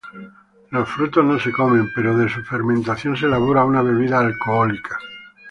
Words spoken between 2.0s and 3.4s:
de su fermentación se